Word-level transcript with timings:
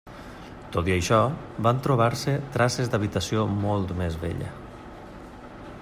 Tot 0.75 0.87
i 0.91 0.93
això, 0.95 1.19
van 1.67 1.83
trobar-se 1.87 2.33
traces 2.57 2.91
d'habitació 2.95 3.45
molt 3.67 3.95
més 4.01 4.19
vella. 4.25 4.53